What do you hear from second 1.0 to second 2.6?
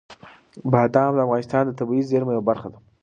د افغانستان د طبیعي زیرمو یوه